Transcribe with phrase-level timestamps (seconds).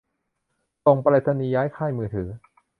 [0.85, 2.27] ส่งไปรษณีย์ ย้ายค่ายมือถือ